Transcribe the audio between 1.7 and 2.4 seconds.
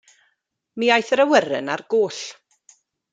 ar goll.